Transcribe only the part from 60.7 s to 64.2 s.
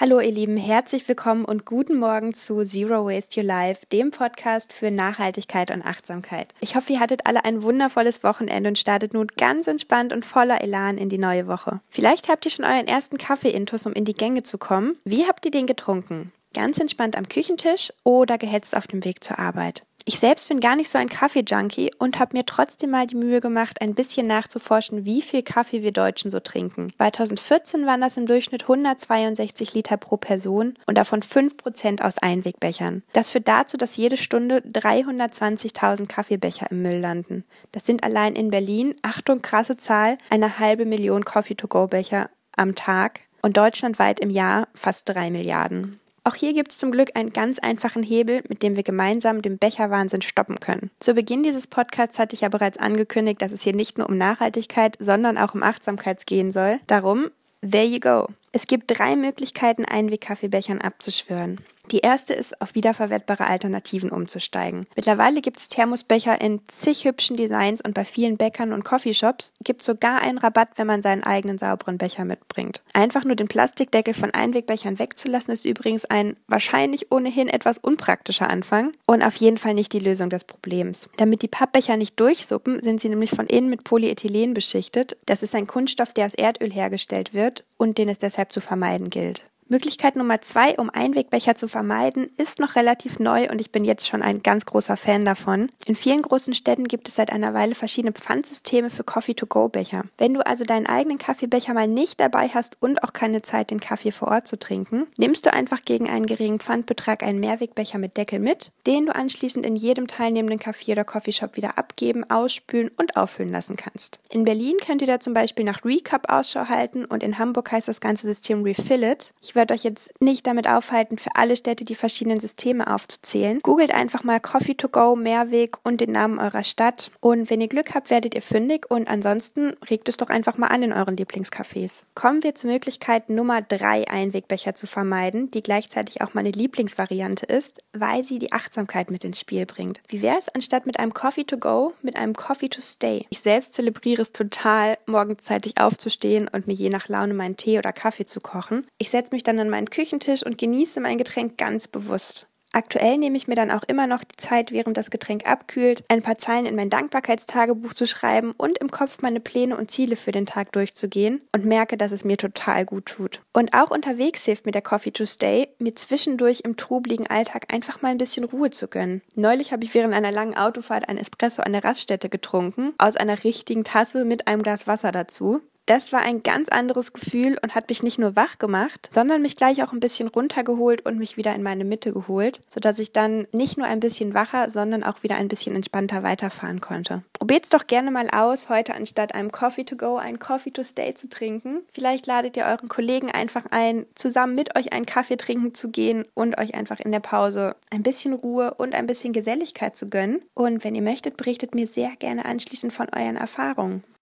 abzuschwören. Die erste ist, auf wiederverwertbare Alternativen